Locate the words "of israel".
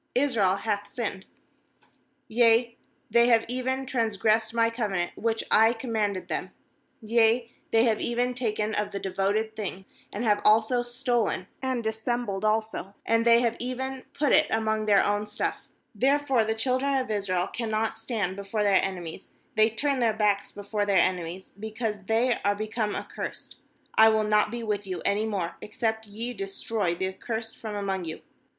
16.97-17.45